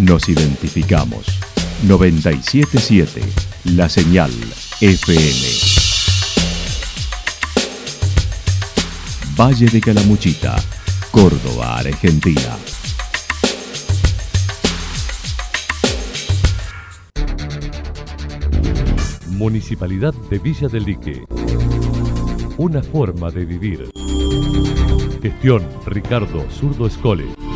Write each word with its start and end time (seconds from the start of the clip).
Nos 0.00 0.30
identificamos. 0.30 1.26
977 1.86 3.20
La 3.76 3.86
Señal 3.86 4.30
FM. 4.80 5.20
Valle 9.38 9.66
de 9.66 9.80
Calamuchita, 9.80 10.56
Córdoba, 11.10 11.78
Argentina. 11.78 12.56
Municipalidad 19.28 20.14
de 20.30 20.38
Villa 20.38 20.68
del 20.68 20.84
Lique. 20.84 21.24
Una 22.56 22.82
forma 22.82 23.30
de 23.30 23.44
vivir. 23.44 23.90
Gestión 25.20 25.62
Ricardo 25.84 26.46
Zurdo 26.50 26.86
Escole. 26.86 27.49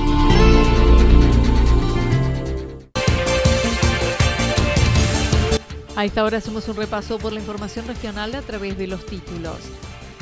A 6.04 6.06
esta 6.06 6.22
hora 6.22 6.36
hacemos 6.36 6.68
un 6.68 6.76
repaso 6.76 7.16
por 7.18 7.32
la 7.32 7.40
información 7.40 7.86
regional 7.86 8.34
a 8.34 8.42
través 8.42 8.76
de 8.76 8.86
los 8.86 9.06
títulos. 9.06 9.56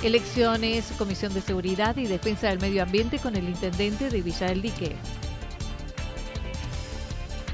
Elecciones, 0.05 0.93
Comisión 0.97 1.35
de 1.35 1.41
Seguridad 1.41 1.97
y 1.97 2.07
Defensa 2.07 2.47
del 2.47 2.61
Medio 2.61 2.85
Ambiente 2.85 3.19
con 3.19 3.35
el 3.35 3.49
intendente 3.49 4.09
de 4.09 4.23
Villa 4.23 4.47
del 4.47 4.63
Dique. 4.63 4.95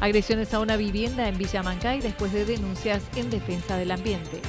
Agresiones 0.00 0.52
a 0.52 0.60
una 0.60 0.76
vivienda 0.76 1.26
en 1.26 1.38
Villa 1.38 1.62
Mancay 1.62 2.02
después 2.02 2.30
de 2.34 2.44
denuncias 2.44 3.02
en 3.16 3.30
defensa 3.30 3.78
del 3.78 3.92
ambiente. 3.92 4.42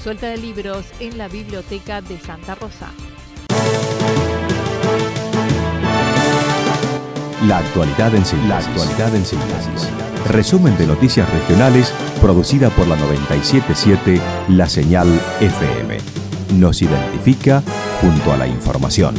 Suelta 0.00 0.28
de 0.28 0.36
libros 0.36 0.86
en 1.00 1.18
la 1.18 1.26
Biblioteca 1.26 2.00
de 2.02 2.20
Santa 2.20 2.54
Rosa. 2.54 2.92
La 7.48 7.58
actualidad 7.58 8.14
en 8.14 8.24
síntesis. 8.24 8.48
La 8.48 8.58
actualidad 8.58 9.16
en 9.16 9.26
síntesis. 9.26 10.17
Resumen 10.28 10.76
de 10.76 10.86
noticias 10.86 11.28
regionales 11.32 11.90
producida 12.20 12.68
por 12.68 12.86
la 12.86 12.96
977 12.96 14.20
La 14.50 14.68
Señal 14.68 15.08
FM. 15.40 15.96
Nos 16.54 16.82
identifica 16.82 17.62
junto 18.02 18.34
a 18.34 18.36
la 18.36 18.46
información. 18.46 19.14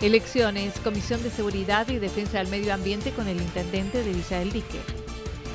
Elecciones, 0.00 0.74
Comisión 0.84 1.20
de 1.24 1.30
Seguridad 1.30 1.88
y 1.88 1.98
Defensa 1.98 2.38
del 2.38 2.46
Medio 2.48 2.72
Ambiente 2.72 3.10
con 3.10 3.26
el 3.26 3.38
intendente 3.38 4.04
de 4.04 4.12
Villa 4.12 4.38
del 4.38 4.52
Dique. 4.52 4.78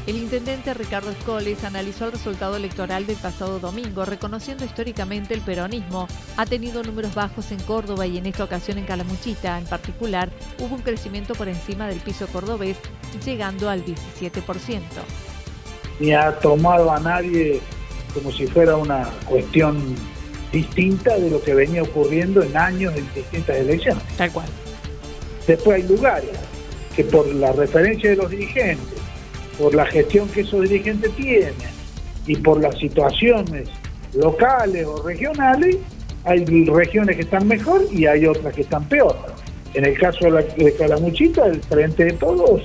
El 0.05 0.17
intendente 0.17 0.73
Ricardo 0.73 1.11
Escoles 1.11 1.63
analizó 1.63 2.05
el 2.05 2.11
resultado 2.11 2.57
electoral 2.57 3.07
del 3.07 3.15
pasado 3.15 3.59
domingo, 3.59 4.03
reconociendo 4.03 4.65
históricamente 4.65 5.33
el 5.33 5.39
peronismo. 5.39 6.09
Ha 6.35 6.45
tenido 6.45 6.83
números 6.83 7.15
bajos 7.15 7.53
en 7.53 7.59
Córdoba 7.61 8.05
y 8.05 8.17
en 8.17 8.25
esta 8.25 8.43
ocasión 8.43 8.77
en 8.77 8.85
Calamuchita. 8.85 9.57
En 9.57 9.65
particular, 9.65 10.29
hubo 10.59 10.75
un 10.75 10.81
crecimiento 10.81 11.35
por 11.35 11.47
encima 11.47 11.87
del 11.87 11.99
piso 11.99 12.27
cordobés, 12.27 12.75
llegando 13.23 13.69
al 13.69 13.85
17%. 13.85 14.81
Ni 16.01 16.13
ha 16.13 16.37
tomado 16.37 16.91
a 16.91 16.99
nadie 16.99 17.61
como 18.13 18.29
si 18.33 18.45
fuera 18.45 18.75
una 18.75 19.07
cuestión 19.25 19.95
distinta 20.51 21.17
de 21.17 21.29
lo 21.29 21.41
que 21.41 21.53
venía 21.53 21.81
ocurriendo 21.81 22.43
en 22.43 22.57
años 22.57 22.93
en 22.97 23.07
distintas 23.13 23.55
elecciones. 23.55 24.03
Tal 24.17 24.31
cual. 24.33 24.47
Después 25.47 25.81
hay 25.81 25.87
lugares 25.87 26.31
que 26.93 27.05
por 27.05 27.25
la 27.33 27.53
referencia 27.53 28.09
de 28.09 28.17
los 28.17 28.29
dirigentes, 28.29 28.92
por 29.57 29.73
la 29.75 29.85
gestión 29.85 30.27
que 30.29 30.41
esos 30.41 30.61
dirigentes 30.61 31.15
tienen 31.15 31.53
y 32.25 32.35
por 32.37 32.61
las 32.61 32.77
situaciones 32.77 33.69
locales 34.13 34.85
o 34.85 35.01
regionales, 35.03 35.77
hay 36.23 36.45
regiones 36.65 37.15
que 37.15 37.23
están 37.23 37.47
mejor 37.47 37.85
y 37.91 38.05
hay 38.05 38.25
otras 38.25 38.53
que 38.53 38.61
están 38.61 38.87
peor. 38.87 39.17
En 39.73 39.85
el 39.85 39.97
caso 39.97 40.25
de, 40.25 40.31
la, 40.31 40.41
de 40.41 40.73
Calamuchita, 40.75 41.47
el 41.47 41.61
Frente 41.61 42.05
de 42.05 42.13
Todos 42.13 42.61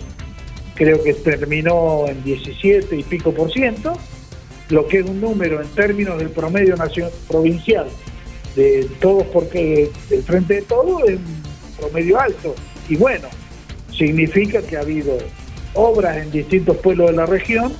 creo 0.78 1.02
que 1.02 1.12
terminó 1.12 2.06
en 2.06 2.22
17 2.22 2.94
y 2.96 3.02
pico 3.02 3.32
por 3.32 3.52
ciento, 3.52 3.94
lo 4.68 4.86
que 4.86 4.98
es 4.98 5.06
un 5.06 5.20
número 5.20 5.60
en 5.60 5.68
términos 5.70 6.18
del 6.18 6.30
promedio 6.30 6.76
nacional, 6.76 7.10
provincial 7.26 7.88
de 8.54 8.88
todos, 9.00 9.24
porque 9.32 9.90
el 10.10 10.22
Frente 10.22 10.54
de 10.54 10.62
Todos 10.62 11.02
es 11.08 11.16
un 11.16 11.42
promedio 11.78 12.20
alto. 12.20 12.54
Y 12.88 12.96
bueno, 12.96 13.28
significa 13.90 14.62
que 14.62 14.76
ha 14.76 14.80
habido 14.80 15.18
obras 15.78 16.16
en 16.16 16.30
distintos 16.30 16.76
pueblos 16.78 17.10
de 17.10 17.16
la 17.16 17.26
región, 17.26 17.72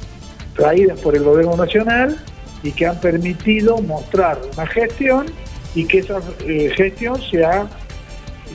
traídas 0.55 0.99
por 1.01 1.17
el 1.17 1.25
gobierno 1.25 1.57
nacional 1.57 2.17
y 2.63 2.73
que 2.73 2.87
han 2.87 3.01
permitido 3.01 3.79
mostrar 3.79 4.41
una 4.53 4.67
gestión 4.67 5.27
y 5.75 5.85
que 5.85 5.99
esa 5.99 6.21
eh, 6.47 6.71
gestión 6.77 7.21
se 7.31 7.45
ha 7.45 7.69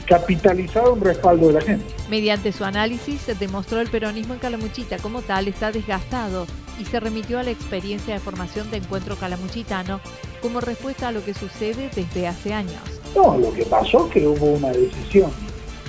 capitalizado 0.06 0.94
en 0.94 1.00
respaldo 1.00 1.48
de 1.48 1.52
la 1.54 1.60
gente. 1.60 1.84
Mediante 2.10 2.52
su 2.52 2.64
análisis 2.64 3.20
se 3.20 3.34
demostró 3.34 3.80
el 3.80 3.88
peronismo 3.88 4.34
en 4.34 4.40
Calamuchita 4.40 4.98
como 4.98 5.22
tal 5.22 5.48
está 5.48 5.72
desgastado 5.72 6.46
y 6.78 6.84
se 6.84 7.00
remitió 7.00 7.38
a 7.38 7.42
la 7.42 7.50
experiencia 7.50 8.14
de 8.14 8.20
formación 8.20 8.70
de 8.70 8.78
encuentro 8.78 9.16
calamuchitano 9.16 10.00
como 10.42 10.60
respuesta 10.60 11.08
a 11.08 11.12
lo 11.12 11.24
que 11.24 11.32
sucede 11.32 11.88
desde 11.94 12.26
hace 12.26 12.52
años. 12.52 12.82
No, 13.14 13.38
lo 13.38 13.52
que 13.52 13.64
pasó 13.64 14.06
es 14.06 14.12
que 14.12 14.26
hubo 14.26 14.46
una 14.46 14.70
decisión 14.70 15.30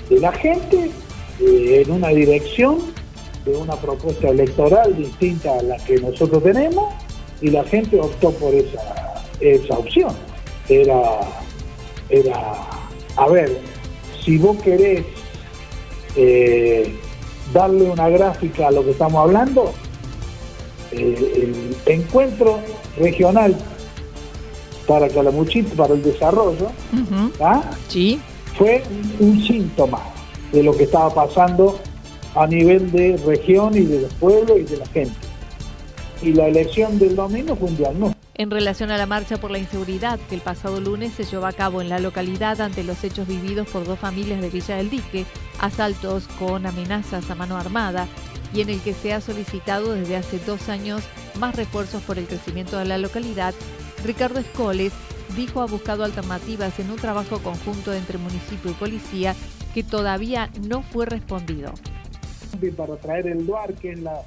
de 0.09 0.19
la 0.19 0.31
gente 0.31 0.91
eh, 1.41 1.83
en 1.85 1.91
una 1.91 2.09
dirección 2.09 2.94
de 3.45 3.55
una 3.55 3.75
propuesta 3.75 4.29
electoral 4.29 4.95
distinta 4.97 5.57
a 5.57 5.61
la 5.61 5.77
que 5.77 5.97
nosotros 5.99 6.43
tenemos 6.43 6.93
y 7.41 7.49
la 7.49 7.63
gente 7.63 7.99
optó 7.99 8.31
por 8.31 8.53
esa, 8.53 9.23
esa 9.39 9.77
opción. 9.77 10.13
Era, 10.67 11.19
era, 12.09 12.55
a 13.15 13.27
ver, 13.27 13.59
si 14.23 14.37
vos 14.37 14.57
querés 14.63 15.05
eh, 16.15 16.95
darle 17.53 17.83
una 17.91 18.09
gráfica 18.09 18.67
a 18.67 18.71
lo 18.71 18.83
que 18.83 18.91
estamos 18.91 19.21
hablando, 19.21 19.71
eh, 20.91 21.75
el 21.85 21.93
encuentro 21.93 22.59
regional 22.97 23.55
para 24.87 25.07
Calamuchita, 25.09 25.75
para 25.75 25.93
el 25.93 26.01
desarrollo, 26.01 26.71
¿ah? 27.39 27.63
Sí. 27.89 28.19
fue 28.57 28.83
un 29.19 29.41
síntoma 29.43 30.01
de 30.51 30.63
lo 30.63 30.75
que 30.75 30.83
estaba 30.83 31.13
pasando 31.13 31.79
a 32.35 32.45
nivel 32.47 32.91
de 32.91 33.17
región 33.25 33.75
y 33.75 33.81
de 33.81 34.01
los 34.01 34.13
pueblos 34.15 34.59
y 34.59 34.63
de 34.63 34.77
la 34.77 34.85
gente. 34.87 35.15
Y 36.21 36.33
la 36.33 36.47
elección 36.47 36.99
del 36.99 37.15
domingo 37.15 37.55
fue 37.55 37.69
un 37.69 37.77
diagnóstico. 37.77 38.25
En 38.37 38.51
relación 38.51 38.91
a 38.91 38.97
la 38.97 39.05
marcha 39.05 39.37
por 39.37 39.49
la 39.49 39.59
inseguridad 39.59 40.19
que 40.27 40.35
el 40.35 40.41
pasado 40.41 40.81
lunes 40.81 41.13
se 41.13 41.23
llevó 41.23 41.45
a 41.45 41.53
cabo 41.53 41.81
en 41.81 41.87
la 41.87 41.99
localidad 41.99 42.59
ante 42.59 42.83
los 42.83 43.01
hechos 43.05 43.27
vividos 43.27 43.69
por 43.69 43.85
dos 43.85 43.97
familias 43.97 44.41
de 44.41 44.49
Villa 44.49 44.75
del 44.75 44.89
Dique, 44.89 45.25
asaltos 45.59 46.27
con 46.37 46.65
amenazas 46.65 47.29
a 47.29 47.35
mano 47.35 47.55
armada, 47.55 48.07
y 48.53 48.59
en 48.59 48.69
el 48.69 48.81
que 48.81 48.93
se 48.93 49.13
ha 49.13 49.21
solicitado 49.21 49.93
desde 49.93 50.17
hace 50.17 50.39
dos 50.39 50.67
años 50.67 51.01
más 51.39 51.55
refuerzos 51.55 52.03
por 52.03 52.17
el 52.17 52.25
crecimiento 52.25 52.77
de 52.77 52.85
la 52.85 52.97
localidad, 52.97 53.53
Ricardo 54.03 54.39
Escoles 54.39 54.91
dijo 55.37 55.61
ha 55.61 55.65
buscado 55.65 56.03
alternativas 56.03 56.77
en 56.79 56.91
un 56.91 56.97
trabajo 56.97 57.39
conjunto 57.39 57.93
entre 57.93 58.17
municipio 58.17 58.71
y 58.71 58.73
policía 58.73 59.33
que 59.73 59.83
todavía 59.83 60.49
no 60.67 60.83
fue 60.83 61.05
respondido. 61.05 61.73
Para 62.75 62.95
traer 62.97 63.27
el 63.27 63.45
DUAR, 63.45 63.73
que 63.73 63.95
la, 63.95 64.21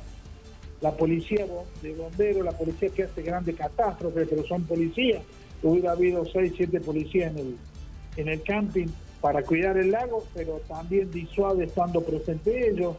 policía 0.96 1.46
de 1.82 1.94
bomberos, 1.94 2.44
la 2.44 2.52
policía 2.52 2.88
que 2.90 3.04
hace 3.04 3.22
grandes 3.22 3.56
catástrofes, 3.56 4.28
pero 4.28 4.44
son 4.46 4.64
policías. 4.64 5.22
Hubiera 5.62 5.92
habido 5.92 6.24
seis, 6.26 6.52
siete 6.56 6.80
policías 6.80 7.32
en 7.32 7.38
el, 7.38 7.56
en 8.16 8.28
el 8.28 8.42
camping 8.42 8.86
para 9.20 9.42
cuidar 9.42 9.76
el 9.76 9.90
lago, 9.90 10.24
pero 10.34 10.60
también 10.68 11.10
disuade 11.10 11.64
estando 11.64 12.00
presente 12.02 12.70
ellos. 12.70 12.96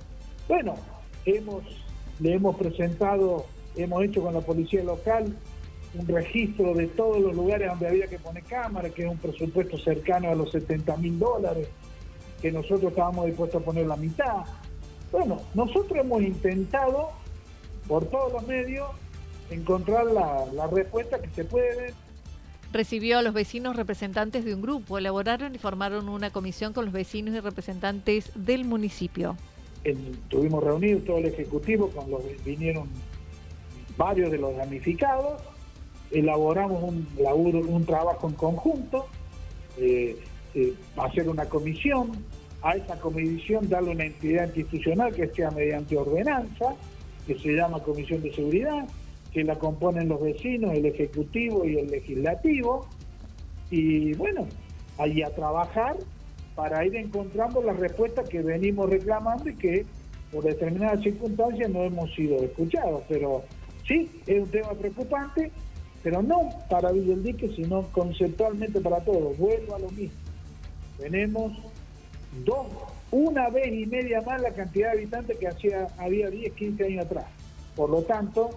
Bueno, 0.48 0.76
hemos, 1.26 1.64
le 2.20 2.34
hemos 2.34 2.58
presentado, 2.58 3.46
hemos 3.76 4.04
hecho 4.04 4.22
con 4.22 4.34
la 4.34 4.42
policía 4.42 4.84
local 4.84 5.34
un 5.94 6.08
registro 6.08 6.74
de 6.74 6.88
todos 6.88 7.20
los 7.20 7.36
lugares 7.36 7.68
donde 7.70 7.88
había 7.88 8.08
que 8.08 8.20
poner 8.20 8.44
cámaras, 8.44 8.92
que 8.92 9.04
es 9.04 9.10
un 9.10 9.18
presupuesto 9.18 9.78
cercano 9.78 10.30
a 10.30 10.36
los 10.36 10.52
70 10.52 10.98
mil 10.98 11.18
dólares, 11.18 11.68
que 12.42 12.52
nosotros 12.52 12.92
estábamos 12.92 13.26
dispuestos 13.26 13.62
a 13.62 13.66
poner 13.66 13.88
la 13.88 13.96
mitad. 13.96 14.44
Bueno, 15.12 15.42
nosotros 15.54 15.98
hemos 15.98 16.22
intentado, 16.22 17.10
por 17.88 18.06
todos 18.06 18.34
los 18.34 18.48
medios, 18.48 18.88
encontrar 19.50 20.06
la, 20.06 20.46
la 20.54 20.68
respuesta 20.68 21.20
que 21.20 21.30
se 21.30 21.46
puede. 21.46 21.94
Recibió 22.72 23.18
a 23.18 23.22
los 23.24 23.34
vecinos 23.34 23.76
representantes 23.76 24.46
de 24.46 24.54
un 24.54 24.62
grupo, 24.62 24.98
elaboraron 24.98 25.56
y 25.56 25.58
formaron 25.58 26.08
una 26.08 26.32
comisión 26.32 26.74
con 26.74 26.86
los 26.86 26.94
vecinos 26.94 27.34
y 27.34 27.40
representantes 27.40 28.32
del 28.36 28.66
municipio. 28.66 29.36
En, 29.84 30.16
tuvimos 30.30 30.64
reunido 30.64 31.00
todo 31.00 31.18
el 31.18 31.26
ejecutivo, 31.26 31.90
con 31.90 32.12
los 32.12 32.22
vinieron 32.46 32.88
varios 33.98 34.32
de 34.32 34.38
los 34.38 34.56
damnificados, 34.56 35.42
elaboramos 36.12 36.84
un 36.84 37.08
laburo, 37.20 37.60
un 37.60 37.86
trabajo 37.86 38.28
en 38.28 38.36
conjunto, 38.36 39.08
eh, 39.78 40.18
eh, 40.54 40.74
hacer 40.98 41.28
una 41.28 41.46
comisión, 41.46 42.12
a 42.62 42.74
esa 42.74 43.00
comisión 43.00 43.70
darle 43.70 43.92
una 43.92 44.06
entidad 44.06 44.46
institucional 44.46 45.14
que 45.14 45.28
sea 45.28 45.52
mediante 45.52 45.98
ordenanza, 45.98 46.76
que 47.26 47.38
se 47.40 47.54
llama 47.54 47.82
Comisión 47.84 48.22
de 48.22 48.34
Seguridad, 48.34 48.88
que 49.32 49.44
la 49.44 49.56
componen 49.58 50.10
los 50.10 50.22
vecinos, 50.22 50.74
el 50.74 50.86
Ejecutivo 50.86 51.66
y 51.66 51.78
el 51.78 51.88
Legislativo. 51.88 52.88
Y 53.70 54.14
bueno, 54.14 54.48
ahí 54.98 55.22
a 55.22 55.30
trabajar 55.30 55.96
para 56.56 56.86
ir 56.86 56.96
encontrando 56.96 57.62
las 57.62 57.78
respuestas 57.78 58.28
que 58.28 58.42
venimos 58.42 58.90
reclamando 58.90 59.50
y 59.50 59.56
que 59.56 59.86
por 60.32 60.44
determinadas 60.44 61.02
circunstancias 61.02 61.70
no 61.70 61.84
hemos 61.84 62.14
sido 62.14 62.38
escuchados. 62.44 63.04
Pero 63.08 63.44
sí, 63.88 64.10
es 64.28 64.44
un 64.44 64.50
tema 64.50 64.72
preocupante, 64.74 65.52
pero 66.04 66.22
no 66.22 66.50
para 66.70 66.92
Villa 66.92 67.16
sino 67.56 67.84
conceptualmente 67.92 68.82
para 68.82 69.00
todos. 69.02 69.38
Vuelvo 69.38 69.76
a 69.76 69.80
lo 69.80 69.90
mismo. 69.92 70.18
Tenemos 70.98 71.54
dos, 72.46 72.68
una 73.12 73.50
vez 73.50 73.74
y 73.74 73.86
media 73.86 74.22
más 74.22 74.42
la 74.42 74.52
cantidad 74.52 74.92
de 74.92 75.00
habitantes 75.00 75.38
que 75.38 75.48
hacía, 75.48 75.88
había 75.98 76.30
10, 76.30 76.54
15 76.54 76.86
años 76.86 77.06
atrás. 77.06 77.26
Por 77.76 77.90
lo 77.90 78.02
tanto, 78.04 78.50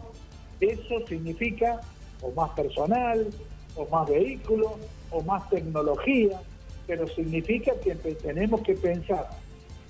eso 0.60 1.06
significa 1.06 1.80
o 2.22 2.30
más 2.32 2.50
personal, 2.50 3.28
o 3.76 3.86
más 3.86 4.08
vehículos, 4.08 4.72
o 5.10 5.22
más 5.22 5.48
tecnología, 5.50 6.40
pero 6.86 7.06
significa 7.08 7.72
que 7.80 7.94
tenemos 7.94 8.62
que 8.62 8.74
pensar 8.74 9.28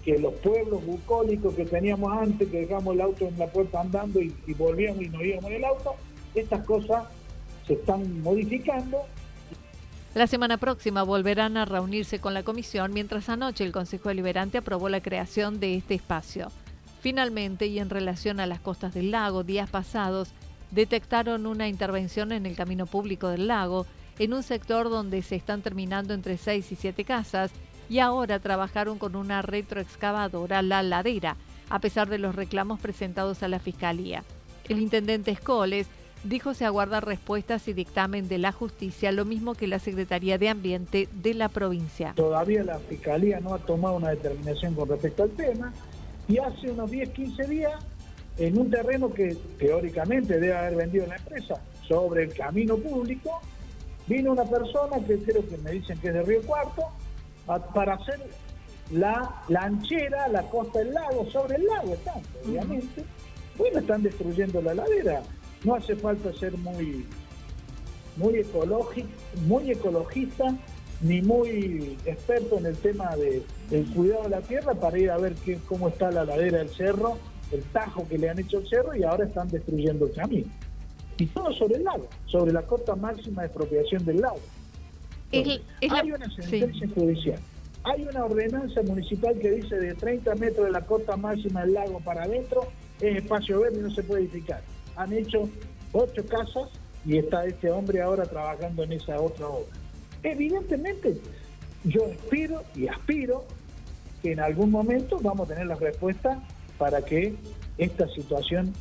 que 0.04 0.18
los 0.18 0.34
pueblos 0.34 0.84
bucólicos 0.84 1.54
que 1.54 1.64
teníamos 1.64 2.12
antes, 2.12 2.48
que 2.48 2.60
dejamos 2.60 2.94
el 2.94 3.00
auto 3.02 3.26
en 3.26 3.38
la 3.38 3.46
puerta 3.46 3.80
andando 3.80 4.20
y, 4.20 4.34
volvíamos 4.54 5.02
y 5.02 5.08
nos 5.08 5.22
íbamos 5.22 5.50
en 5.50 5.56
el 5.56 5.64
auto, 5.64 5.94
estas 6.34 6.64
cosas 6.64 7.04
se 7.66 7.74
están 7.74 8.22
modificando 8.22 9.04
la 10.14 10.26
semana 10.26 10.58
próxima 10.58 11.02
volverán 11.02 11.56
a 11.56 11.64
reunirse 11.64 12.20
con 12.20 12.34
la 12.34 12.42
comisión, 12.42 12.92
mientras 12.92 13.30
anoche 13.30 13.64
el 13.64 13.72
Consejo 13.72 14.10
Deliberante 14.10 14.58
aprobó 14.58 14.90
la 14.90 15.00
creación 15.00 15.58
de 15.58 15.76
este 15.76 15.94
espacio. 15.94 16.48
Finalmente, 17.00 17.66
y 17.66 17.78
en 17.78 17.88
relación 17.88 18.38
a 18.38 18.46
las 18.46 18.60
costas 18.60 18.92
del 18.92 19.10
lago, 19.10 19.42
días 19.42 19.70
pasados 19.70 20.28
detectaron 20.70 21.46
una 21.46 21.66
intervención 21.66 22.30
en 22.32 22.44
el 22.44 22.56
camino 22.56 22.86
público 22.86 23.28
del 23.28 23.46
lago, 23.46 23.86
en 24.18 24.34
un 24.34 24.42
sector 24.42 24.90
donde 24.90 25.22
se 25.22 25.36
están 25.36 25.62
terminando 25.62 26.12
entre 26.12 26.36
6 26.36 26.72
y 26.72 26.76
7 26.76 27.04
casas, 27.04 27.50
y 27.88 27.98
ahora 27.98 28.38
trabajaron 28.38 28.98
con 28.98 29.16
una 29.16 29.40
retroexcavadora 29.40 30.62
la 30.62 30.82
ladera, 30.82 31.36
a 31.70 31.78
pesar 31.78 32.08
de 32.10 32.18
los 32.18 32.34
reclamos 32.34 32.80
presentados 32.80 33.42
a 33.42 33.48
la 33.48 33.58
Fiscalía. 33.58 34.24
El 34.68 34.78
intendente 34.78 35.30
Escoles 35.30 35.88
dijo 36.24 36.54
se 36.54 36.64
aguarda 36.64 37.00
respuestas 37.00 37.66
y 37.68 37.72
dictamen 37.72 38.28
de 38.28 38.38
la 38.38 38.52
justicia, 38.52 39.12
lo 39.12 39.24
mismo 39.24 39.54
que 39.54 39.66
la 39.66 39.78
Secretaría 39.78 40.38
de 40.38 40.48
Ambiente 40.48 41.08
de 41.12 41.34
la 41.34 41.48
provincia. 41.48 42.12
Todavía 42.14 42.62
la 42.64 42.78
Fiscalía 42.78 43.40
no 43.40 43.54
ha 43.54 43.58
tomado 43.58 43.96
una 43.96 44.10
determinación 44.10 44.74
con 44.74 44.88
respecto 44.88 45.24
al 45.24 45.30
tema 45.30 45.72
y 46.28 46.38
hace 46.38 46.70
unos 46.70 46.90
10, 46.90 47.08
15 47.10 47.44
días, 47.48 47.72
en 48.38 48.58
un 48.58 48.70
terreno 48.70 49.12
que 49.12 49.36
teóricamente 49.58 50.38
debe 50.38 50.54
haber 50.54 50.76
vendido 50.76 51.06
la 51.06 51.16
empresa, 51.16 51.60
sobre 51.86 52.24
el 52.24 52.34
camino 52.34 52.76
público, 52.76 53.40
vino 54.06 54.32
una 54.32 54.44
persona 54.44 55.04
que 55.06 55.18
creo 55.18 55.46
que 55.46 55.58
me 55.58 55.72
dicen 55.72 55.98
que 55.98 56.08
es 56.08 56.14
de 56.14 56.22
Río 56.22 56.42
Cuarto, 56.42 56.84
para 57.74 57.94
hacer 57.94 58.20
la 58.92 59.42
lanchera, 59.48 60.28
la 60.28 60.42
costa 60.44 60.78
del 60.78 60.94
lago, 60.94 61.28
sobre 61.30 61.56
el 61.56 61.66
lago 61.66 61.92
están, 61.92 62.22
obviamente. 62.46 63.04
Bueno, 63.58 63.80
están 63.80 64.02
destruyendo 64.02 64.62
la 64.62 64.74
ladera 64.74 65.22
no 65.64 65.74
hace 65.74 65.96
falta 65.96 66.32
ser 66.34 66.56
muy, 66.58 67.06
muy, 68.16 68.36
ecológico, 68.36 69.08
muy 69.46 69.70
ecologista 69.70 70.56
ni 71.00 71.20
muy 71.20 71.98
experto 72.04 72.58
en 72.58 72.66
el 72.66 72.76
tema 72.76 73.16
de, 73.16 73.42
del 73.70 73.86
cuidado 73.86 74.24
de 74.24 74.28
la 74.30 74.40
tierra 74.40 74.74
para 74.74 74.98
ir 74.98 75.10
a 75.10 75.18
ver 75.18 75.34
qué, 75.44 75.58
cómo 75.66 75.88
está 75.88 76.10
la 76.12 76.24
ladera 76.24 76.58
del 76.58 76.68
cerro, 76.70 77.18
el 77.50 77.62
tajo 77.64 78.06
que 78.08 78.18
le 78.18 78.30
han 78.30 78.38
hecho 78.38 78.58
al 78.58 78.68
cerro 78.68 78.94
y 78.94 79.02
ahora 79.02 79.24
están 79.24 79.48
destruyendo 79.48 80.06
el 80.06 80.12
camino. 80.12 80.48
Y 81.18 81.26
todo 81.26 81.52
sobre 81.52 81.76
el 81.76 81.84
lago, 81.84 82.08
sobre 82.26 82.52
la 82.52 82.62
cota 82.62 82.94
máxima 82.94 83.42
de 83.42 83.48
expropiación 83.48 84.04
del 84.04 84.20
lago. 84.20 84.40
hay 85.32 86.12
una 86.12 86.30
sentencia 86.30 86.88
judicial, 86.94 87.38
hay 87.84 88.02
una 88.04 88.24
ordenanza 88.24 88.82
municipal 88.82 89.36
que 89.38 89.50
dice 89.50 89.76
de 89.76 89.94
30 89.94 90.34
metros 90.36 90.66
de 90.66 90.72
la 90.72 90.82
cota 90.82 91.16
máxima 91.16 91.62
del 91.62 91.74
lago 91.74 92.00
para 92.00 92.24
adentro 92.24 92.68
es 93.00 93.16
espacio 93.16 93.60
verde 93.60 93.80
y 93.80 93.82
no 93.82 93.90
se 93.90 94.02
puede 94.04 94.22
edificar 94.22 94.62
han 94.96 95.12
hecho 95.12 95.48
ocho 95.92 96.24
casas 96.26 96.68
y 97.04 97.18
está 97.18 97.44
este 97.44 97.70
hombre 97.70 98.00
ahora 98.00 98.24
trabajando 98.24 98.84
en 98.84 98.92
esa 98.92 99.20
otra 99.20 99.48
obra. 99.48 99.72
Evidentemente, 100.22 101.16
yo 101.84 102.06
espero 102.06 102.62
y 102.76 102.86
aspiro 102.86 103.44
que 104.22 104.32
en 104.32 104.40
algún 104.40 104.70
momento 104.70 105.18
vamos 105.20 105.50
a 105.50 105.54
tener 105.54 105.66
la 105.66 105.74
respuesta 105.74 106.40
para 106.78 107.04
que 107.04 107.34
esta 107.78 108.08
situación 108.08 108.72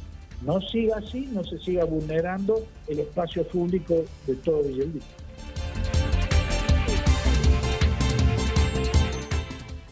no 0.44 0.62
siga 0.62 0.98
así, 0.98 1.28
no 1.32 1.44
se 1.44 1.58
siga 1.60 1.86
vulnerando 1.86 2.66
el 2.88 3.00
espacio 3.00 3.48
público 3.48 4.06
de 4.28 4.36
todo 4.36 4.64
Villaldí. 4.64 5.02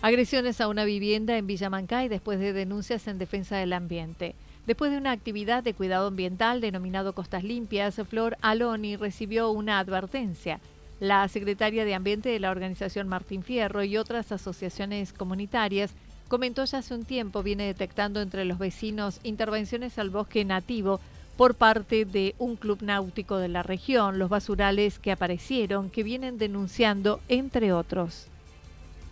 Agresiones 0.01 0.61
a 0.61 0.69
una 0.69 0.85
vivienda 0.85 1.37
en 1.37 1.45
Villamancay 1.45 2.07
después 2.07 2.39
de 2.39 2.53
denuncias 2.53 3.07
en 3.07 3.17
defensa 3.17 3.57
del 3.57 3.73
ambiente. 3.73 4.35
Después 4.69 4.91
de 4.91 4.99
una 4.99 5.09
actividad 5.09 5.63
de 5.63 5.73
cuidado 5.73 6.09
ambiental 6.09 6.61
denominado 6.61 7.13
Costas 7.13 7.43
Limpias, 7.43 7.99
Flor 8.07 8.37
Aloni 8.41 8.97
recibió 8.97 9.49
una 9.49 9.79
advertencia. 9.79 10.59
La 10.99 11.27
secretaria 11.27 11.85
de 11.85 11.95
Ambiente 11.95 12.29
de 12.29 12.39
la 12.39 12.51
organización 12.51 13.07
Martín 13.07 13.41
Fierro 13.41 13.83
y 13.83 13.97
otras 13.97 14.31
asociaciones 14.31 15.11
comunitarias 15.11 15.95
comentó 16.27 16.65
ya 16.65 16.77
hace 16.77 16.93
un 16.93 17.03
tiempo 17.03 17.41
viene 17.41 17.65
detectando 17.65 18.21
entre 18.21 18.45
los 18.45 18.59
vecinos 18.59 19.19
intervenciones 19.23 19.97
al 19.97 20.11
bosque 20.11 20.45
nativo 20.45 20.99
por 21.35 21.55
parte 21.55 22.05
de 22.05 22.35
un 22.37 22.55
club 22.55 22.83
náutico 22.83 23.37
de 23.37 23.47
la 23.47 23.63
región, 23.63 24.19
los 24.19 24.29
basurales 24.29 24.99
que 24.99 25.11
aparecieron, 25.11 25.89
que 25.89 26.03
vienen 26.03 26.37
denunciando, 26.37 27.21
entre 27.27 27.73
otros 27.73 28.27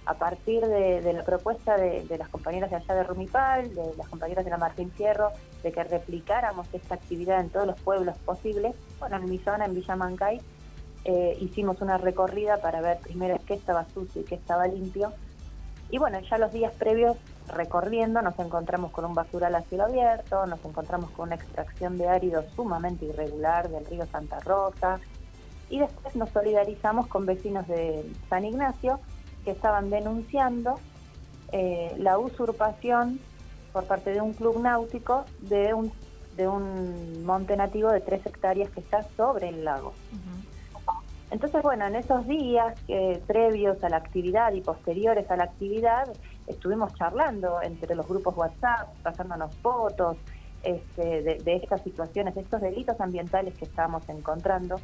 a 0.08 0.14
partir 0.14 0.66
de, 0.66 1.14
la 1.14 1.24
propuesta 1.24 1.76
de, 1.76 2.18
las 2.18 2.30
compañeras 2.30 2.70
de 2.70 2.78
allá 2.78 2.96
de 2.96 3.04
Rumipal, 3.04 3.76
de 3.76 3.94
las 3.98 4.08
compañeras 4.08 4.46
de 4.46 4.52
la 4.52 4.58
Martín 4.58 4.90
Fierro, 4.90 5.32
de 5.62 5.72
que 5.74 5.84
replicáramos 5.84 6.66
esta 6.74 6.96
actividad 6.96 7.42
en 7.42 7.50
todos 7.50 7.68
los 7.68 7.80
pueblos 7.82 8.18
posibles, 8.20 8.74
bueno, 9.00 9.18
en 9.18 9.30
mi 9.30 9.38
zona, 9.38 9.66
en 9.66 9.76
Villa 9.76 9.98
Mancay, 9.98 10.40
eh, 11.04 11.38
hicimos 11.42 11.82
una 11.82 11.98
recorrida 11.98 12.58
para 12.58 12.80
ver 12.80 13.00
primero 13.00 13.38
qué 13.46 13.56
estaba 13.56 13.86
sucio 13.94 14.22
y 14.22 14.24
qué 14.24 14.36
estaba 14.36 14.66
limpio. 14.68 15.12
Y 15.90 15.98
bueno, 15.98 16.20
ya 16.22 16.38
los 16.38 16.54
días 16.54 16.74
previos 16.74 17.18
recorriendo 17.50 18.22
nos 18.22 18.40
encontramos 18.40 18.92
con 18.92 19.04
un 19.04 19.14
basural 19.14 19.56
a 19.56 19.62
cielo 19.64 19.86
abierto, 19.86 20.46
nos 20.46 20.64
encontramos 20.64 21.12
con 21.12 21.28
una 21.28 21.36
extracción 21.36 21.98
de 21.98 22.08
árido 22.08 22.46
sumamente 22.56 23.06
irregular 23.06 23.70
del 23.70 23.86
río 23.86 24.06
Santa 24.06 24.40
Rosa 24.40 25.00
y 25.70 25.80
después 25.80 26.16
nos 26.16 26.30
solidarizamos 26.30 27.08
con 27.08 27.26
vecinos 27.26 27.68
de 27.68 28.10
San 28.30 28.46
Ignacio 28.46 29.02
que 29.48 29.52
estaban 29.52 29.90
denunciando 29.90 30.78
eh, 31.54 31.96
la 32.00 32.20
usurpación 32.20 33.18
por 33.72 33.86
parte 33.86 34.12
de 34.12 34.20
un 34.20 34.34
club 34.34 34.60
náutico 34.60 35.24
de 35.40 35.74
un, 35.74 35.90
de 36.36 36.50
un 36.50 37.24
monte 37.24 37.56
nativo 37.56 37.90
de 37.90 38.02
tres 38.02 38.26
hectáreas 38.26 38.70
que 38.72 38.82
está 38.82 39.04
sobre 39.16 39.48
el 39.48 39.64
lago. 39.64 39.94
Entonces, 41.32 41.64
bueno, 41.64 41.86
en 41.86 41.96
esos 41.96 42.28
días 42.28 42.78
eh, 42.90 43.22
previos 43.26 43.82
a 43.86 43.88
la 43.88 43.96
actividad 43.96 44.52
y 44.52 44.60
posteriores 44.60 45.32
a 45.32 45.38
la 45.38 45.46
actividad, 45.46 46.10
estuvimos 46.46 46.94
charlando 46.96 47.62
entre 47.62 47.96
los 47.96 48.06
grupos 48.06 48.36
WhatsApp, 48.36 48.90
pasándonos 49.02 49.56
fotos 49.56 50.18
este, 50.62 51.22
de, 51.22 51.36
de 51.36 51.56
estas 51.56 51.82
situaciones, 51.84 52.36
de 52.36 52.42
estos 52.42 52.60
delitos 52.60 53.00
ambientales 53.00 53.58
que 53.58 53.64
estábamos 53.64 54.10
encontrando. 54.10 54.76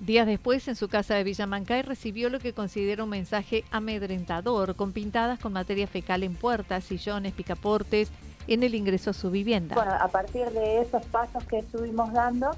Días 0.00 0.26
después, 0.26 0.66
en 0.66 0.76
su 0.76 0.88
casa 0.88 1.14
de 1.14 1.24
Villamancay, 1.24 1.82
recibió 1.82 2.30
lo 2.30 2.38
que 2.38 2.54
considera 2.54 3.04
un 3.04 3.10
mensaje 3.10 3.64
amedrentador, 3.70 4.74
con 4.74 4.92
pintadas 4.92 5.38
con 5.38 5.52
materia 5.52 5.86
fecal 5.86 6.22
en 6.22 6.36
puertas, 6.36 6.84
sillones, 6.84 7.34
picaportes, 7.34 8.10
en 8.48 8.62
el 8.62 8.74
ingreso 8.74 9.10
a 9.10 9.12
su 9.12 9.30
vivienda. 9.30 9.74
Bueno, 9.74 9.92
a 9.92 10.08
partir 10.08 10.46
de 10.52 10.80
esos 10.80 11.04
pasos 11.06 11.44
que 11.44 11.58
estuvimos 11.58 12.14
dando, 12.14 12.50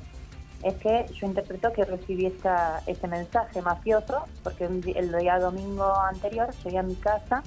es 0.62 0.74
que 0.74 1.06
yo 1.14 1.26
interpreto 1.26 1.72
que 1.72 1.84
recibí 1.84 2.26
esta, 2.26 2.80
este 2.86 3.08
mensaje 3.08 3.60
mafioso, 3.60 4.24
porque 4.44 4.66
el 4.66 5.12
día 5.18 5.40
domingo 5.40 5.92
anterior 6.00 6.48
llegué 6.62 6.78
a 6.78 6.84
mi 6.84 6.94
casa, 6.94 7.42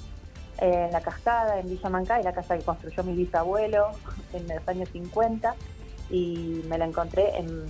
en 0.57 0.91
la 0.91 0.99
cascada, 0.99 1.57
en 1.61 1.69
Villa 1.69 1.89
Mancay, 1.89 2.21
la 2.21 2.33
casa 2.33 2.57
que 2.57 2.63
construyó 2.65 3.01
mi 3.03 3.13
bisabuelo 3.13 3.91
en 4.33 4.45
los 4.45 4.67
años 4.67 4.89
50, 4.89 5.55
y 6.09 6.61
me 6.67 6.77
la 6.77 6.85
encontré 6.85 7.37
en 7.37 7.65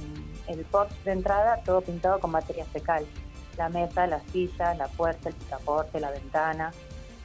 el 0.48 0.64
porche 0.66 0.96
de 1.04 1.12
entrada 1.12 1.62
todo 1.66 1.82
pintado 1.82 2.20
con 2.20 2.32
materia 2.32 2.66
fecal. 2.66 3.06
La 3.58 3.70
mesa, 3.70 4.06
la 4.08 4.20
silla, 4.32 4.74
la 4.75 4.88
puerta, 4.88 5.30
el 5.30 5.36
picaporte, 5.36 6.00
la 6.00 6.12
ventana. 6.12 6.72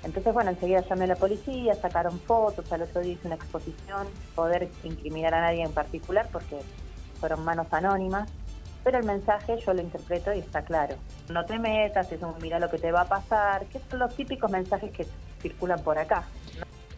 Entonces, 0.03 0.33
bueno, 0.33 0.51
enseguida 0.51 0.81
llamé 0.81 1.05
a 1.05 1.09
la 1.09 1.17
policía, 1.17 1.75
sacaron 1.75 2.19
fotos, 2.21 2.73
al 2.73 2.83
otro 2.83 3.01
día 3.01 3.13
hice 3.13 3.27
una 3.27 3.37
exposición, 3.37 4.07
poder 4.35 4.71
incriminar 4.83 5.35
a 5.35 5.41
nadie 5.41 5.63
en 5.63 5.73
particular 5.73 6.29
porque 6.33 6.61
fueron 7.19 7.45
manos 7.45 7.67
anónimas, 7.71 8.31
pero 8.83 8.99
el 8.99 9.05
mensaje 9.05 9.59
yo 9.59 9.75
lo 9.75 9.83
interpreto 9.83 10.33
y 10.33 10.39
está 10.39 10.63
claro. 10.63 10.97
No 11.29 11.45
te 11.45 11.59
metas, 11.59 12.11
es 12.13 12.23
un 12.23 12.35
mira 12.41 12.59
lo 12.59 12.71
que 12.71 12.79
te 12.79 12.93
va 12.93 13.03
a 13.03 13.09
pasar, 13.09 13.67
que 13.67 13.81
son 13.91 13.99
los 13.99 14.15
típicos 14.17 14.51
mensajes 14.51 14.91
que 14.91 15.07
circulan 15.43 15.83
por 15.83 15.99
acá 15.99 16.25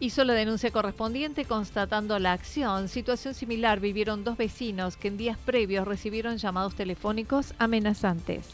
hizo 0.03 0.25
la 0.25 0.33
denuncia 0.33 0.69
correspondiente 0.69 1.45
constatando 1.45 2.19
la 2.19 2.33
acción. 2.33 2.89
Situación 2.89 3.33
similar 3.33 3.79
vivieron 3.79 4.25
dos 4.25 4.35
vecinos 4.35 4.97
que 4.97 5.07
en 5.07 5.15
días 5.15 5.37
previos 5.37 5.87
recibieron 5.87 6.35
llamados 6.35 6.75
telefónicos 6.75 7.53
amenazantes. 7.57 8.49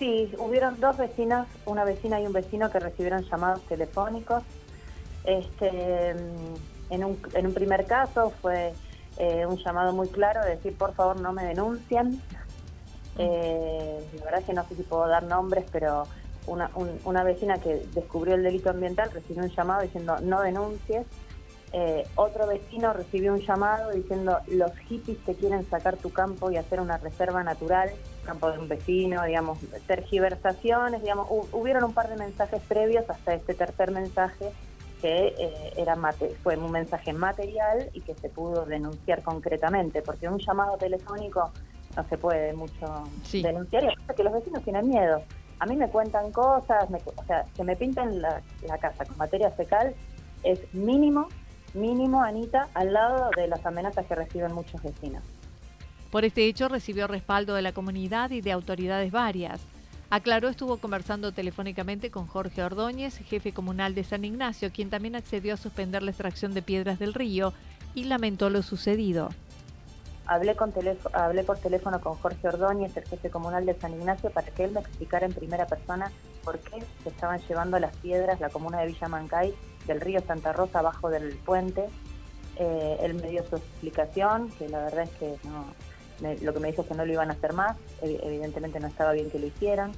Sí, 0.00 0.32
hubieron 0.38 0.80
dos 0.80 0.96
vecinas, 0.96 1.46
una 1.64 1.84
vecina 1.84 2.20
y 2.20 2.26
un 2.26 2.32
vecino 2.32 2.72
que 2.72 2.80
recibieron 2.80 3.22
llamados 3.22 3.62
telefónicos. 3.68 4.42
Este, 5.24 6.14
mm, 6.14 6.92
en, 6.92 7.04
un, 7.04 7.20
en 7.34 7.46
un 7.46 7.54
primer 7.54 7.86
caso 7.86 8.32
fue 8.42 8.72
eh, 9.16 9.46
un 9.46 9.58
llamado 9.58 9.92
muy 9.92 10.08
claro 10.08 10.42
de 10.42 10.56
decir, 10.56 10.76
por 10.76 10.94
favor, 10.94 11.20
no 11.20 11.32
me 11.32 11.44
denuncien. 11.44 12.20
Eh, 13.16 14.04
la 14.18 14.24
verdad 14.24 14.40
es 14.40 14.46
que 14.46 14.54
no 14.54 14.66
sé 14.66 14.74
si 14.74 14.82
puedo 14.82 15.06
dar 15.06 15.22
nombres, 15.22 15.66
pero 15.70 16.08
una, 16.46 16.70
una 17.04 17.24
vecina 17.24 17.58
que 17.58 17.86
descubrió 17.94 18.34
el 18.34 18.42
delito 18.42 18.70
ambiental 18.70 19.10
recibió 19.12 19.42
un 19.42 19.50
llamado 19.50 19.82
diciendo, 19.82 20.16
no 20.20 20.40
denuncies. 20.40 21.06
Eh, 21.72 22.04
otro 22.16 22.48
vecino 22.48 22.92
recibió 22.92 23.32
un 23.32 23.38
llamado 23.38 23.92
diciendo 23.92 24.38
los 24.48 24.76
hippies 24.88 25.24
te 25.24 25.36
quieren 25.36 25.64
sacar 25.70 25.96
tu 25.96 26.10
campo 26.10 26.50
y 26.50 26.56
hacer 26.56 26.80
una 26.80 26.96
reserva 26.96 27.44
natural, 27.44 27.90
campo 28.24 28.50
de 28.50 28.58
un 28.58 28.68
vecino, 28.68 29.24
digamos, 29.24 29.58
tergiversaciones, 29.86 31.00
digamos, 31.00 31.28
hubieron 31.52 31.84
un 31.84 31.94
par 31.94 32.08
de 32.08 32.16
mensajes 32.16 32.60
previos 32.62 33.08
hasta 33.08 33.34
este 33.34 33.54
tercer 33.54 33.92
mensaje 33.92 34.50
que 35.00 35.28
eh, 35.38 35.72
era 35.76 35.96
mate 35.96 36.36
fue 36.42 36.56
un 36.56 36.70
mensaje 36.70 37.12
material 37.12 37.88
y 37.92 38.00
que 38.00 38.14
se 38.14 38.28
pudo 38.28 38.66
denunciar 38.66 39.22
concretamente, 39.22 40.02
porque 40.02 40.28
un 40.28 40.38
llamado 40.38 40.76
telefónico 40.76 41.52
no 41.96 42.08
se 42.08 42.18
puede 42.18 42.52
mucho 42.52 43.04
denunciar 43.32 43.84
y 43.84 43.88
aparte 43.88 44.14
que 44.14 44.24
los 44.24 44.32
vecinos 44.32 44.62
tienen 44.62 44.88
miedo. 44.88 45.22
A 45.60 45.66
mí 45.66 45.76
me 45.76 45.88
cuentan 45.88 46.32
cosas, 46.32 46.86
o 46.90 47.24
sea, 47.24 47.44
que 47.54 47.64
me 47.64 47.76
pintan 47.76 48.20
la, 48.20 48.42
la 48.66 48.78
casa 48.78 49.04
con 49.04 49.16
materia 49.16 49.50
fecal 49.52 49.94
es 50.42 50.60
mínimo 50.74 51.28
mínimo, 51.74 52.22
Anita, 52.22 52.68
al 52.74 52.92
lado 52.92 53.30
de 53.36 53.48
las 53.48 53.64
amenazas 53.64 54.06
que 54.06 54.14
reciben 54.14 54.52
muchos 54.52 54.82
vecinos. 54.82 55.22
Por 56.10 56.24
este 56.24 56.46
hecho 56.46 56.68
recibió 56.68 57.06
respaldo 57.06 57.54
de 57.54 57.62
la 57.62 57.72
comunidad 57.72 58.30
y 58.30 58.40
de 58.40 58.52
autoridades 58.52 59.12
varias. 59.12 59.60
Aclaró 60.10 60.48
estuvo 60.48 60.78
conversando 60.78 61.30
telefónicamente 61.30 62.10
con 62.10 62.26
Jorge 62.26 62.64
Ordóñez, 62.64 63.18
jefe 63.18 63.52
comunal 63.52 63.94
de 63.94 64.02
San 64.02 64.24
Ignacio, 64.24 64.72
quien 64.72 64.90
también 64.90 65.14
accedió 65.14 65.54
a 65.54 65.56
suspender 65.56 66.02
la 66.02 66.10
extracción 66.10 66.52
de 66.52 66.62
piedras 66.62 66.98
del 66.98 67.14
río 67.14 67.52
y 67.94 68.04
lamentó 68.04 68.50
lo 68.50 68.62
sucedido. 68.62 69.28
Hablé, 70.26 70.54
con 70.54 70.72
hablé 71.12 71.44
por 71.44 71.58
teléfono 71.58 72.00
con 72.00 72.14
Jorge 72.14 72.48
Ordóñez, 72.48 72.96
el 72.96 73.04
jefe 73.04 73.30
comunal 73.30 73.66
de 73.66 73.74
San 73.74 73.92
Ignacio, 73.94 74.30
para 74.30 74.46
que 74.48 74.64
él 74.64 74.72
me 74.72 74.80
explicara 74.80 75.26
en 75.26 75.32
primera 75.32 75.66
persona 75.66 76.12
por 76.44 76.58
qué 76.58 76.82
se 77.02 77.08
estaban 77.08 77.40
llevando 77.48 77.78
las 77.78 77.96
piedras 77.96 78.40
la 78.40 78.48
comuna 78.48 78.80
de 78.80 78.86
Villa 78.86 79.08
Mancay 79.08 79.54
del 79.86 80.00
río 80.00 80.20
Santa 80.20 80.52
Rosa 80.52 80.80
abajo 80.80 81.10
del 81.10 81.36
puente. 81.38 81.86
Eh, 82.56 82.98
él 83.02 83.14
me 83.14 83.28
dio 83.28 83.42
su 83.48 83.56
explicación, 83.56 84.50
que 84.50 84.68
la 84.68 84.78
verdad 84.84 85.04
es 85.04 85.10
que 85.10 85.36
lo 86.44 86.52
que 86.52 86.60
me 86.60 86.68
dijo 86.68 86.82
es 86.82 86.88
que 86.88 86.94
no 86.94 87.06
lo 87.06 87.12
iban 87.12 87.30
a 87.30 87.32
hacer 87.32 87.54
más, 87.54 87.76
evidentemente 88.02 88.78
no 88.78 88.86
estaba 88.86 89.12
bien 89.12 89.30
que 89.30 89.38
lo 89.38 89.46
hicieran. 89.46 89.92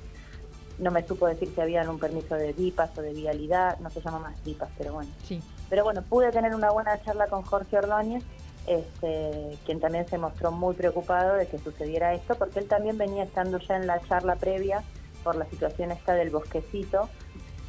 No 0.79 0.91
me 0.91 1.07
supo 1.07 1.27
decir 1.27 1.53
si 1.55 1.61
habían 1.61 1.89
un 1.89 1.99
permiso 1.99 2.35
de 2.35 2.53
DIPAS 2.55 2.97
o 2.97 3.03
de 3.03 3.13
vialidad, 3.13 3.79
no 3.81 3.91
se 3.91 4.01
llama 4.01 4.21
más 4.21 4.45
DIPAS, 4.45 4.71
pero 4.79 4.95
bueno. 4.95 5.11
Sí. 5.25 5.43
Pero 5.69 5.85
bueno, 5.85 6.03
pude 6.03 6.31
tener 6.31 6.55
una 6.55 6.71
buena 6.71 7.01
charla 7.03 7.27
con 7.27 7.43
Jorge 7.43 7.79
Ordóñez, 7.79 8.25
este, 8.67 9.59
quien 9.65 9.81
también 9.81 10.07
se 10.09 10.19
mostró 10.19 10.53
muy 10.53 10.75
preocupado 10.75 11.35
de 11.35 11.47
que 11.47 11.59
sucediera 11.59 12.15
esto, 12.15 12.37
porque 12.37 12.61
él 12.61 12.69
también 12.69 12.99
venía 12.99 13.25
estando 13.25 13.59
ya 13.59 13.77
en 13.77 13.87
la 13.87 14.01
charla 14.01 14.37
previa 14.37 14.83
por 15.25 15.37
la 15.37 15.47
situación 15.47 15.91
esta 15.93 16.15
del 16.15 16.31
bosquecito, 16.31 17.09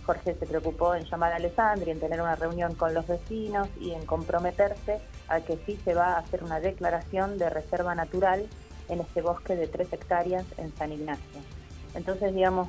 Jorge 0.05 0.35
se 0.35 0.45
preocupó 0.45 0.95
en 0.95 1.05
llamar 1.05 1.33
a 1.33 1.37
Alessandri, 1.37 1.91
en 1.91 1.99
tener 1.99 2.21
una 2.21 2.35
reunión 2.35 2.75
con 2.75 2.93
los 2.93 3.07
vecinos 3.07 3.69
y 3.79 3.91
en 3.91 4.05
comprometerse 4.05 4.99
a 5.27 5.41
que 5.41 5.57
sí 5.65 5.79
se 5.83 5.93
va 5.93 6.15
a 6.15 6.19
hacer 6.19 6.43
una 6.43 6.59
declaración 6.59 7.37
de 7.37 7.49
reserva 7.49 7.95
natural 7.95 8.45
en 8.89 8.99
este 8.99 9.21
bosque 9.21 9.55
de 9.55 9.67
tres 9.67 9.91
hectáreas 9.93 10.45
en 10.57 10.75
San 10.75 10.91
Ignacio. 10.91 11.39
Entonces, 11.95 12.33
digamos, 12.33 12.67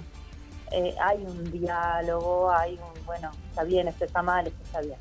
eh, 0.71 0.95
hay 1.01 1.25
un 1.25 1.51
diálogo, 1.51 2.51
hay 2.51 2.75
un, 2.75 3.05
bueno, 3.05 3.31
está 3.49 3.65
bien, 3.65 3.89
esto 3.89 4.05
está 4.05 4.23
mal, 4.23 4.47
esto 4.47 4.63
está 4.63 4.81
bien. 4.81 4.99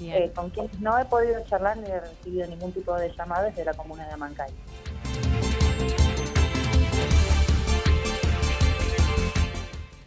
Eh, 0.00 0.32
con 0.34 0.50
quienes 0.50 0.80
no 0.80 0.98
he 0.98 1.04
podido 1.04 1.42
charlar 1.46 1.76
ni 1.76 1.88
he 1.88 2.00
recibido 2.00 2.46
ningún 2.48 2.72
tipo 2.72 2.94
de 2.96 3.12
llamado 3.14 3.44
desde 3.44 3.64
la 3.64 3.74
comuna 3.74 4.06
de 4.08 4.16
Mancay. 4.16 4.50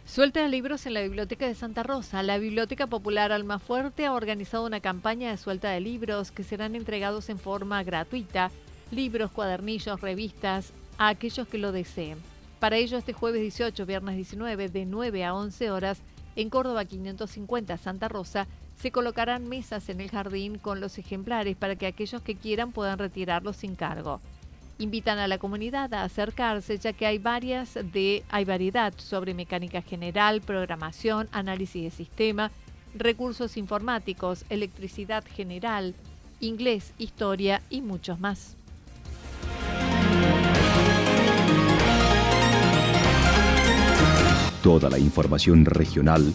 Suelta 0.04 0.42
de 0.42 0.48
libros 0.48 0.84
en 0.86 0.94
la 0.94 1.02
Biblioteca 1.02 1.46
de 1.46 1.54
Santa 1.54 1.84
Rosa. 1.84 2.24
La 2.24 2.38
Biblioteca 2.38 2.88
Popular 2.88 3.30
Almafuerte 3.30 4.04
ha 4.04 4.12
organizado 4.12 4.66
una 4.66 4.80
campaña 4.80 5.30
de 5.30 5.36
suelta 5.36 5.70
de 5.70 5.80
libros 5.80 6.32
que 6.32 6.42
serán 6.42 6.74
entregados 6.74 7.28
en 7.28 7.38
forma 7.38 7.84
gratuita, 7.84 8.50
libros, 8.90 9.30
cuadernillos, 9.30 10.00
revistas, 10.00 10.72
a 10.98 11.08
aquellos 11.08 11.46
que 11.46 11.58
lo 11.58 11.70
deseen. 11.70 12.18
Para 12.58 12.76
ello, 12.78 12.98
este 12.98 13.12
jueves 13.12 13.40
18, 13.40 13.86
viernes 13.86 14.16
19, 14.16 14.68
de 14.68 14.86
9 14.86 15.24
a 15.24 15.34
11 15.34 15.70
horas, 15.70 16.00
en 16.34 16.50
Córdoba 16.50 16.84
550, 16.84 17.76
Santa 17.78 18.08
Rosa, 18.08 18.48
se 18.80 18.92
colocarán 18.92 19.48
mesas 19.48 19.88
en 19.88 20.00
el 20.00 20.10
jardín 20.10 20.58
con 20.58 20.80
los 20.80 20.98
ejemplares 20.98 21.56
para 21.56 21.76
que 21.76 21.86
aquellos 21.86 22.22
que 22.22 22.36
quieran 22.36 22.72
puedan 22.72 22.98
retirarlos 22.98 23.56
sin 23.56 23.74
cargo. 23.74 24.20
Invitan 24.78 25.18
a 25.18 25.26
la 25.26 25.38
comunidad 25.38 25.92
a 25.94 26.04
acercarse 26.04 26.78
ya 26.78 26.92
que 26.92 27.06
hay 27.06 27.18
varias 27.18 27.74
de 27.74 28.22
hay 28.28 28.44
variedad 28.44 28.94
sobre 28.96 29.34
mecánica 29.34 29.82
general, 29.82 30.40
programación, 30.40 31.28
análisis 31.32 31.82
de 31.82 31.90
sistema, 31.90 32.52
recursos 32.94 33.56
informáticos, 33.56 34.44
electricidad 34.48 35.24
general, 35.24 35.94
inglés, 36.38 36.92
historia 36.98 37.62
y 37.70 37.80
muchos 37.80 38.20
más. 38.20 38.54
Toda 44.62 44.90
la 44.90 44.98
información 44.98 45.64
regional 45.64 46.34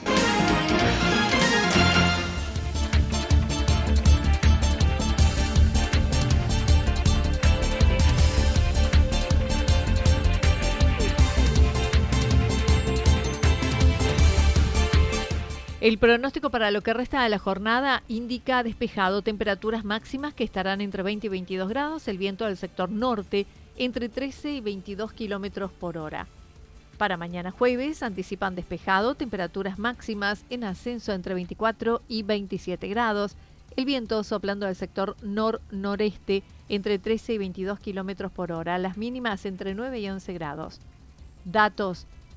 El 15.91 15.97
pronóstico 15.97 16.49
para 16.49 16.71
lo 16.71 16.83
que 16.83 16.93
resta 16.93 17.21
de 17.21 17.27
la 17.27 17.37
jornada 17.37 18.01
indica 18.07 18.63
despejado, 18.63 19.23
temperaturas 19.23 19.83
máximas 19.83 20.33
que 20.33 20.45
estarán 20.45 20.79
entre 20.79 21.03
20 21.03 21.27
y 21.27 21.29
22 21.29 21.67
grados, 21.67 22.07
el 22.07 22.17
viento 22.17 22.45
del 22.45 22.55
sector 22.55 22.89
norte 22.89 23.45
entre 23.75 24.07
13 24.07 24.53
y 24.53 24.61
22 24.61 25.11
kilómetros 25.11 25.69
por 25.69 25.97
hora. 25.97 26.27
Para 26.97 27.17
mañana 27.17 27.51
jueves 27.51 28.03
anticipan 28.03 28.55
despejado, 28.55 29.15
temperaturas 29.15 29.79
máximas 29.79 30.45
en 30.49 30.63
ascenso 30.63 31.11
entre 31.11 31.33
24 31.33 32.01
y 32.07 32.23
27 32.23 32.87
grados, 32.87 33.35
el 33.75 33.83
viento 33.83 34.23
soplando 34.23 34.67
del 34.67 34.77
sector 34.77 35.17
nor-noreste 35.21 36.43
entre 36.69 36.99
13 36.99 37.33
y 37.33 37.37
22 37.37 37.79
kilómetros 37.81 38.31
por 38.31 38.53
hora, 38.53 38.77
las 38.77 38.95
mínimas 38.95 39.45
entre 39.45 39.75
9 39.75 39.99
y 39.99 40.09
11 40.09 40.31
grados. 40.35 40.79
Datos 41.43 42.07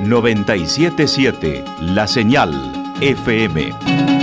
977 0.00 1.64
La 1.80 2.06
Señal 2.06 2.52
FM. 3.00 4.21